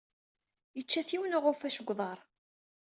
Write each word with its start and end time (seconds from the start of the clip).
Yečča-t 0.75 1.09
yiwen 1.13 1.37
uɣucaf 1.37 1.63
deg 1.77 1.89
uḍar. 1.91 2.19